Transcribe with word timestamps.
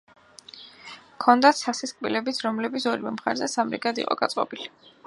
ჰქონდათ 1.17 1.59
სასის 1.59 1.93
კბილებიც, 1.99 2.41
რომლებიც 2.47 2.89
ორივე 2.95 3.13
მხარეზე 3.21 3.53
სამ 3.57 3.77
რიგად 3.77 4.07
იყო 4.07 4.21
გაწყობილი. 4.25 4.73